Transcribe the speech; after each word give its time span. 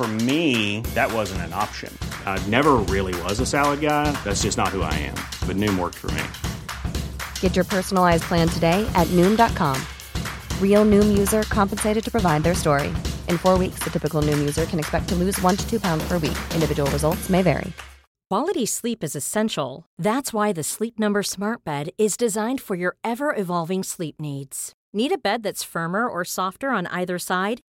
For 0.00 0.08
me, 0.08 0.80
that 0.94 1.12
wasn't 1.12 1.42
an 1.42 1.52
option. 1.52 1.92
I 2.24 2.42
never 2.48 2.76
really 2.88 3.12
was 3.24 3.38
a 3.38 3.44
salad 3.44 3.82
guy. 3.82 4.10
That's 4.24 4.40
just 4.44 4.56
not 4.56 4.68
who 4.68 4.80
I 4.80 4.94
am. 4.94 5.14
But 5.46 5.56
Noom 5.56 5.78
worked 5.78 5.96
for 5.98 6.10
me. 6.12 6.22
Get 7.40 7.54
your 7.54 7.66
personalized 7.66 8.22
plan 8.22 8.48
today 8.48 8.90
at 8.94 9.06
Noom.com. 9.08 9.76
Real 10.58 10.86
Noom 10.86 11.18
user 11.18 11.42
compensated 11.50 12.02
to 12.02 12.10
provide 12.10 12.44
their 12.44 12.54
story. 12.54 12.88
In 13.28 13.36
four 13.36 13.58
weeks, 13.58 13.80
the 13.80 13.90
typical 13.90 14.22
Noom 14.22 14.38
user 14.38 14.64
can 14.64 14.78
expect 14.78 15.06
to 15.10 15.14
lose 15.16 15.38
one 15.42 15.54
to 15.58 15.68
two 15.68 15.78
pounds 15.78 16.02
per 16.08 16.14
week. 16.14 16.38
Individual 16.54 16.90
results 16.92 17.28
may 17.28 17.42
vary. 17.42 17.70
Quality 18.30 18.64
sleep 18.64 19.04
is 19.04 19.14
essential. 19.14 19.84
That's 19.98 20.32
why 20.32 20.54
the 20.54 20.62
Sleep 20.62 20.98
Number 20.98 21.22
Smart 21.22 21.62
Bed 21.62 21.90
is 21.98 22.16
designed 22.16 22.62
for 22.62 22.74
your 22.74 22.96
ever 23.04 23.36
evolving 23.36 23.82
sleep 23.82 24.18
needs. 24.18 24.72
Need 24.94 25.12
a 25.12 25.18
bed 25.18 25.42
that's 25.42 25.62
firmer 25.62 26.08
or 26.08 26.24
softer 26.24 26.70
on 26.70 26.86
either 26.86 27.18
side? 27.18 27.60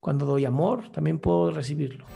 Cuando 0.00 0.26
doy 0.26 0.44
amor, 0.44 0.90
también 0.92 1.18
puedo 1.18 1.50
recibirlo. 1.50 2.06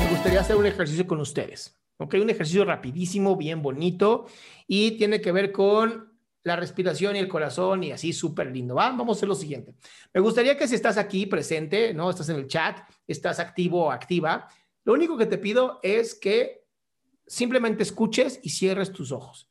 Me 0.00 0.10
gustaría 0.10 0.40
hacer 0.40 0.56
un 0.56 0.66
ejercicio 0.66 1.06
con 1.08 1.20
ustedes. 1.20 1.76
¿ok? 1.98 2.14
Un 2.22 2.30
ejercicio 2.30 2.64
rapidísimo, 2.64 3.36
bien 3.36 3.62
bonito 3.62 4.26
y 4.68 4.92
tiene 4.92 5.20
que 5.20 5.32
ver 5.32 5.50
con 5.50 6.12
la 6.44 6.54
respiración 6.54 7.16
y 7.16 7.18
el 7.18 7.28
corazón 7.28 7.82
y 7.82 7.90
así 7.90 8.12
súper 8.12 8.52
lindo. 8.52 8.76
¿va? 8.76 8.90
Vamos 8.90 9.16
a 9.16 9.18
hacer 9.18 9.28
lo 9.28 9.34
siguiente. 9.34 9.74
Me 10.14 10.20
gustaría 10.20 10.56
que 10.56 10.68
si 10.68 10.76
estás 10.76 10.98
aquí 10.98 11.26
presente, 11.26 11.92
¿no? 11.94 12.10
Estás 12.10 12.28
en 12.28 12.36
el 12.36 12.46
chat, 12.46 12.78
estás 13.08 13.40
activo 13.40 13.86
o 13.86 13.90
activa, 13.90 14.48
lo 14.84 14.94
único 14.94 15.16
que 15.16 15.26
te 15.26 15.38
pido 15.38 15.78
es 15.82 16.14
que 16.14 16.61
simplemente 17.26 17.82
escuches 17.82 18.40
y 18.42 18.50
cierres 18.50 18.92
tus 18.92 19.12
ojos. 19.12 19.50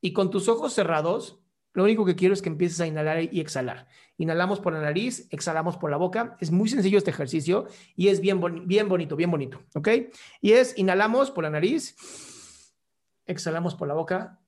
Y 0.00 0.12
con 0.12 0.30
tus 0.30 0.48
ojos 0.48 0.72
cerrados, 0.72 1.42
lo 1.74 1.84
único 1.84 2.04
que 2.04 2.16
quiero 2.16 2.34
es 2.34 2.42
que 2.42 2.50
empieces 2.50 2.80
a 2.80 2.86
inhalar 2.86 3.22
y 3.32 3.40
exhalar. 3.40 3.88
Inhalamos 4.18 4.60
por 4.60 4.74
la 4.74 4.80
nariz, 4.80 5.26
exhalamos 5.30 5.76
por 5.78 5.90
la 5.90 5.96
boca. 5.96 6.36
Es 6.40 6.50
muy 6.50 6.68
sencillo 6.68 6.98
este 6.98 7.10
ejercicio 7.10 7.66
y 7.96 8.08
es 8.08 8.20
bien, 8.20 8.40
bien 8.66 8.88
bonito, 8.88 9.16
bien 9.16 9.30
bonito, 9.30 9.62
¿ok? 9.74 9.88
Y 10.40 10.52
es 10.52 10.76
inhalamos 10.76 11.30
por 11.30 11.44
la 11.44 11.50
nariz, 11.50 11.96
exhalamos 13.26 13.74
por 13.74 13.88
la 13.88 13.94
boca, 13.94 14.38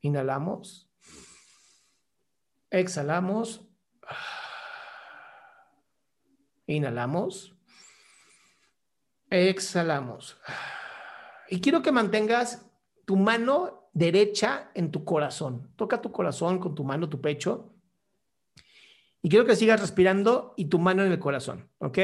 inhalamos, 0.00 0.88
exhalamos, 2.70 3.66
inhalamos, 6.66 7.53
exhalamos. 9.34 10.36
Y 11.48 11.60
quiero 11.60 11.82
que 11.82 11.92
mantengas 11.92 12.66
tu 13.04 13.16
mano 13.16 13.88
derecha 13.92 14.70
en 14.74 14.90
tu 14.90 15.04
corazón. 15.04 15.70
Toca 15.76 16.00
tu 16.00 16.10
corazón 16.12 16.58
con 16.58 16.74
tu 16.74 16.84
mano, 16.84 17.08
tu 17.08 17.20
pecho. 17.20 17.70
Y 19.22 19.28
quiero 19.28 19.44
que 19.44 19.56
sigas 19.56 19.80
respirando 19.80 20.54
y 20.56 20.66
tu 20.66 20.78
mano 20.78 21.04
en 21.04 21.12
el 21.12 21.18
corazón, 21.18 21.68
¿ok? 21.78 21.98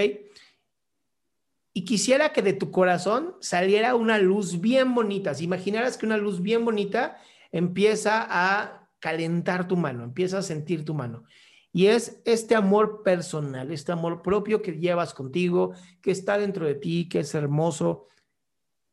Y 1.72 1.84
quisiera 1.84 2.32
que 2.32 2.42
de 2.42 2.52
tu 2.52 2.70
corazón 2.70 3.36
saliera 3.40 3.94
una 3.94 4.18
luz 4.18 4.60
bien 4.60 4.94
bonita. 4.94 5.34
Si 5.34 5.44
imaginaras 5.44 5.96
que 5.96 6.06
una 6.06 6.16
luz 6.16 6.42
bien 6.42 6.64
bonita 6.64 7.18
empieza 7.52 8.26
a 8.28 8.88
calentar 9.00 9.68
tu 9.68 9.76
mano, 9.76 10.04
empieza 10.04 10.38
a 10.38 10.42
sentir 10.42 10.84
tu 10.84 10.94
mano. 10.94 11.24
Y 11.72 11.86
es 11.86 12.20
este 12.24 12.54
amor 12.54 13.02
personal, 13.02 13.70
este 13.70 13.92
amor 13.92 14.22
propio 14.22 14.60
que 14.60 14.72
llevas 14.72 15.14
contigo, 15.14 15.72
que 16.02 16.10
está 16.10 16.36
dentro 16.36 16.66
de 16.66 16.74
ti, 16.74 17.08
que 17.08 17.20
es 17.20 17.34
hermoso, 17.34 18.08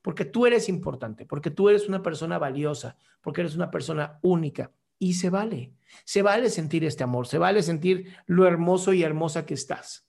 porque 0.01 0.25
tú 0.25 0.45
eres 0.45 0.69
importante, 0.69 1.25
porque 1.25 1.49
tú 1.51 1.69
eres 1.69 1.87
una 1.87 2.03
persona 2.03 2.37
valiosa, 2.37 2.95
porque 3.21 3.41
eres 3.41 3.55
una 3.55 3.71
persona 3.71 4.19
única. 4.21 4.71
Y 4.99 5.13
se 5.13 5.29
vale, 5.29 5.73
se 6.05 6.21
vale 6.21 6.49
sentir 6.49 6.85
este 6.85 7.03
amor, 7.03 7.27
se 7.27 7.37
vale 7.37 7.61
sentir 7.61 8.15
lo 8.25 8.47
hermoso 8.47 8.93
y 8.93 9.03
hermosa 9.03 9.45
que 9.45 9.53
estás. 9.53 10.07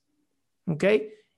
¿Ok? 0.65 0.83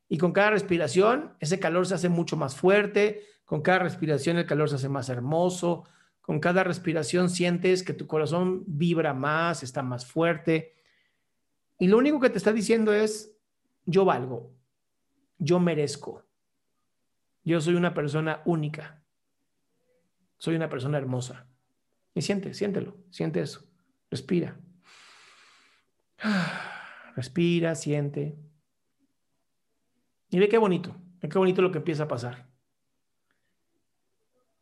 Y 0.09 0.17
con 0.17 0.33
cada 0.33 0.51
respiración, 0.51 1.33
ese 1.39 1.59
calor 1.59 1.87
se 1.87 1.95
hace 1.95 2.09
mucho 2.09 2.35
más 2.35 2.55
fuerte, 2.55 3.23
con 3.45 3.61
cada 3.61 3.79
respiración 3.79 4.37
el 4.37 4.45
calor 4.45 4.69
se 4.69 4.75
hace 4.75 4.89
más 4.89 5.09
hermoso, 5.09 5.85
con 6.21 6.39
cada 6.39 6.63
respiración 6.63 7.29
sientes 7.29 7.83
que 7.83 7.93
tu 7.93 8.07
corazón 8.07 8.63
vibra 8.67 9.13
más, 9.13 9.63
está 9.63 9.81
más 9.81 10.05
fuerte. 10.05 10.75
Y 11.81 11.87
lo 11.87 11.97
único 11.97 12.19
que 12.19 12.29
te 12.29 12.37
está 12.37 12.53
diciendo 12.53 12.93
es, 12.93 13.35
yo 13.87 14.05
valgo, 14.05 14.53
yo 15.39 15.59
merezco, 15.59 16.23
yo 17.43 17.59
soy 17.59 17.73
una 17.73 17.95
persona 17.95 18.43
única. 18.45 19.01
Soy 20.37 20.55
una 20.55 20.69
persona 20.69 20.99
hermosa. 20.99 21.47
Y 22.13 22.21
siente, 22.21 22.53
siéntelo, 22.53 22.97
siente 23.09 23.41
eso. 23.41 23.67
Respira. 24.11 24.59
Respira, 27.15 27.73
siente. 27.73 28.37
Y 30.29 30.37
ve 30.37 30.49
qué 30.49 30.59
bonito, 30.59 30.95
ve 31.19 31.29
qué 31.29 31.39
bonito 31.39 31.63
lo 31.63 31.71
que 31.71 31.79
empieza 31.79 32.03
a 32.03 32.07
pasar. 32.07 32.47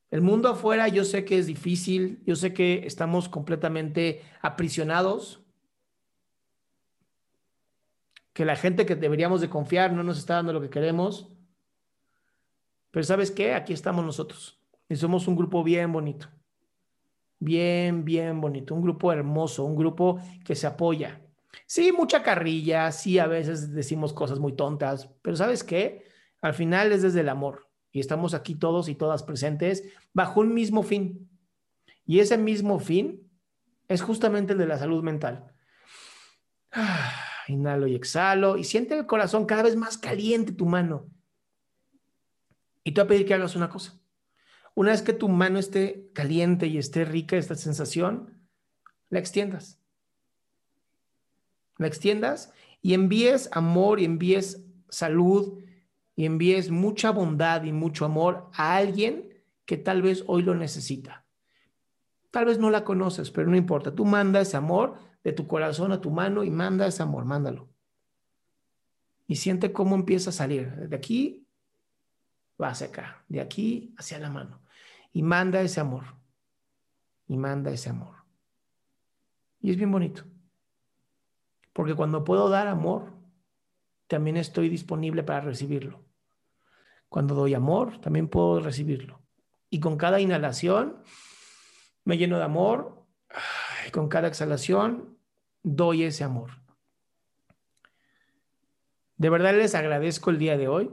El 0.09 0.21
mundo 0.21 0.47
afuera 0.47 0.87
yo 0.87 1.03
sé 1.03 1.25
que 1.25 1.37
es 1.37 1.47
difícil, 1.47 2.23
yo 2.25 2.37
sé 2.37 2.53
que 2.53 2.87
estamos 2.87 3.27
completamente 3.27 4.23
aprisionados, 4.41 5.43
que 8.33 8.45
la 8.45 8.55
gente 8.55 8.85
que 8.85 8.95
deberíamos 8.95 9.41
de 9.41 9.49
confiar 9.49 9.93
no 9.93 10.03
nos 10.03 10.17
está 10.17 10.35
dando 10.35 10.53
lo 10.53 10.61
que 10.61 10.69
queremos, 10.69 11.29
pero 12.91 13.03
¿sabes 13.03 13.31
qué? 13.31 13.53
Aquí 13.53 13.73
estamos 13.73 14.03
nosotros. 14.05 14.59
Y 14.87 14.95
somos 14.95 15.27
un 15.27 15.35
grupo 15.35 15.63
bien 15.63 15.91
bonito. 15.91 16.27
Bien, 17.39 18.03
bien 18.03 18.41
bonito. 18.41 18.73
Un 18.73 18.81
grupo 18.81 19.11
hermoso, 19.11 19.63
un 19.63 19.75
grupo 19.75 20.19
que 20.43 20.55
se 20.55 20.67
apoya. 20.67 21.21
Sí, 21.65 21.91
mucha 21.91 22.23
carrilla, 22.23 22.91
sí, 22.91 23.19
a 23.19 23.27
veces 23.27 23.73
decimos 23.73 24.13
cosas 24.13 24.39
muy 24.39 24.53
tontas, 24.53 25.09
pero 25.21 25.35
¿sabes 25.35 25.63
qué? 25.63 26.05
Al 26.41 26.53
final 26.53 26.91
es 26.91 27.01
desde 27.01 27.21
el 27.21 27.29
amor. 27.29 27.67
Y 27.91 27.99
estamos 27.99 28.33
aquí 28.33 28.55
todos 28.55 28.87
y 28.87 28.95
todas 28.95 29.23
presentes 29.23 29.83
bajo 30.13 30.41
un 30.41 30.53
mismo 30.53 30.83
fin. 30.83 31.29
Y 32.05 32.19
ese 32.19 32.37
mismo 32.37 32.79
fin 32.79 33.29
es 33.87 34.01
justamente 34.01 34.53
el 34.53 34.59
de 34.59 34.67
la 34.67 34.77
salud 34.77 35.03
mental. 35.03 35.53
Inhalo 37.53 37.87
y 37.87 37.95
exhalo 37.95 38.57
y 38.57 38.63
siente 38.63 38.97
el 38.97 39.05
corazón 39.05 39.45
cada 39.45 39.63
vez 39.63 39.75
más 39.75 39.97
caliente 39.97 40.51
tu 40.51 40.65
mano 40.65 41.07
y 42.83 42.91
te 42.91 43.01
voy 43.01 43.05
a 43.05 43.07
pedir 43.09 43.27
que 43.27 43.33
hagas 43.33 43.55
una 43.55 43.69
cosa. 43.69 43.99
Una 44.73 44.91
vez 44.91 45.01
que 45.01 45.13
tu 45.13 45.29
mano 45.29 45.59
esté 45.59 46.09
caliente 46.13 46.67
y 46.67 46.77
esté 46.77 47.05
rica 47.05 47.37
esta 47.37 47.55
sensación, 47.55 48.47
la 49.09 49.19
extiendas. 49.19 49.79
La 51.77 51.85
extiendas 51.87 52.51
y 52.81 52.95
envíes 52.95 53.49
amor 53.51 53.99
y 53.99 54.05
envíes 54.05 54.65
salud 54.89 55.59
y 56.15 56.25
envíes 56.25 56.71
mucha 56.71 57.11
bondad 57.11 57.63
y 57.63 57.71
mucho 57.71 58.05
amor 58.05 58.49
a 58.53 58.75
alguien 58.77 59.29
que 59.65 59.77
tal 59.77 60.01
vez 60.01 60.23
hoy 60.25 60.41
lo 60.41 60.55
necesita. 60.55 61.25
Tal 62.31 62.45
vez 62.45 62.59
no 62.59 62.69
la 62.69 62.83
conoces, 62.83 63.31
pero 63.31 63.49
no 63.49 63.55
importa. 63.55 63.93
Tú 63.93 64.05
manda 64.05 64.41
ese 64.41 64.57
amor 64.57 64.95
de 65.23 65.33
tu 65.33 65.47
corazón 65.47 65.91
a 65.91 66.01
tu 66.01 66.11
mano 66.11 66.43
y 66.43 66.49
manda 66.49 66.87
ese 66.87 67.03
amor, 67.03 67.25
mándalo. 67.25 67.69
Y 69.27 69.35
siente 69.35 69.71
cómo 69.71 69.95
empieza 69.95 70.31
a 70.31 70.33
salir. 70.33 70.71
De 70.89 70.95
aquí 70.95 71.45
va 72.61 72.69
hacia 72.69 72.87
acá, 72.87 73.23
de 73.27 73.41
aquí 73.41 73.93
hacia 73.97 74.19
la 74.19 74.29
mano. 74.29 74.61
Y 75.13 75.21
manda 75.21 75.61
ese 75.61 75.79
amor. 75.79 76.03
Y 77.27 77.37
manda 77.37 77.71
ese 77.71 77.89
amor. 77.89 78.15
Y 79.61 79.71
es 79.71 79.77
bien 79.77 79.91
bonito. 79.91 80.23
Porque 81.73 81.93
cuando 81.93 82.23
puedo 82.23 82.49
dar 82.49 82.67
amor, 82.67 83.13
también 84.07 84.37
estoy 84.37 84.69
disponible 84.69 85.23
para 85.23 85.41
recibirlo. 85.41 86.03
Cuando 87.09 87.35
doy 87.35 87.53
amor, 87.53 87.99
también 88.01 88.27
puedo 88.27 88.59
recibirlo. 88.59 89.21
Y 89.69 89.79
con 89.79 89.97
cada 89.97 90.19
inhalación 90.19 91.03
me 92.03 92.17
lleno 92.17 92.37
de 92.37 92.43
amor. 92.43 93.05
Y 93.89 93.91
con 93.91 94.07
cada 94.07 94.27
exhalación 94.27 95.17
doy 95.63 96.03
ese 96.03 96.23
amor. 96.23 96.51
De 99.17 99.31
verdad 99.31 99.55
les 99.55 99.73
agradezco 99.73 100.29
el 100.29 100.37
día 100.37 100.57
de 100.57 100.67
hoy. 100.67 100.91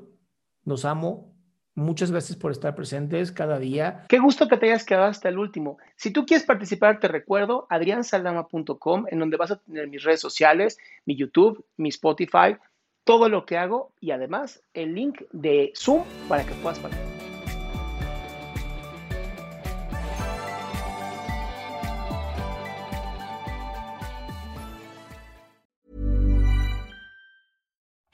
Los 0.65 0.87
amo. 0.87 1.35
Muchas 1.75 2.11
gracias 2.11 2.39
por 2.39 2.53
estar 2.53 2.75
presentes 2.75 3.33
cada 3.33 3.59
día. 3.59 4.05
Qué 4.09 4.19
gusto 4.19 4.49
que 4.49 4.57
te 4.57 4.65
hayas 4.65 4.87
quedado 4.87 5.09
hasta 5.09 5.29
el 5.29 5.39
último. 5.39 5.77
Si 5.97 6.11
tú 6.11 6.25
quieres 6.25 6.47
participar, 6.47 6.99
te 6.99 7.09
recuerdo 7.09 7.67
adriansaldama.com, 7.69 9.05
en 9.11 9.19
donde 9.19 9.37
vas 9.37 9.51
a 9.51 9.57
tener 9.57 9.87
mis 9.89 10.03
redes 10.03 10.21
sociales, 10.21 10.79
mi 11.05 11.17
YouTube, 11.17 11.67
mi 11.77 11.91
Spotify, 11.91 12.57
todo 13.05 13.29
lo 13.29 13.45
que 13.45 13.59
hago 13.59 13.93
y 14.01 14.13
además 14.13 14.63
el 14.73 14.95
link 14.95 15.21
de 15.33 15.75
Zoom 15.77 16.03
para 16.31 16.47
que 16.47 16.55
puedas 16.55 16.79
participar. 16.79 17.16